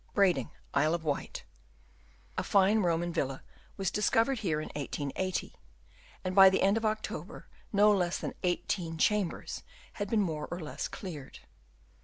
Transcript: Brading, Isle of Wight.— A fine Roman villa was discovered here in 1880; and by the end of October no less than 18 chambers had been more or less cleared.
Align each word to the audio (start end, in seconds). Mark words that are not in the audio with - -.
Brading, 0.15 0.49
Isle 0.73 0.95
of 0.95 1.03
Wight.— 1.03 1.43
A 2.39 2.43
fine 2.43 2.79
Roman 2.79 3.13
villa 3.13 3.43
was 3.77 3.91
discovered 3.91 4.39
here 4.39 4.59
in 4.59 4.69
1880; 4.69 5.53
and 6.23 6.33
by 6.33 6.49
the 6.49 6.63
end 6.63 6.75
of 6.75 6.85
October 6.85 7.45
no 7.71 7.91
less 7.95 8.17
than 8.17 8.33
18 8.41 8.97
chambers 8.97 9.61
had 9.93 10.09
been 10.09 10.23
more 10.23 10.47
or 10.49 10.59
less 10.59 10.87
cleared. 10.87 11.41